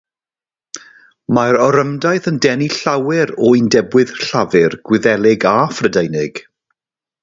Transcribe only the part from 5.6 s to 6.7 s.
Phrydeinig.